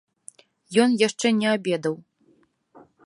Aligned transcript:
Ён 0.83 0.89
яшчэ 1.07 1.27
не 1.41 1.47
абедаў. 1.55 1.95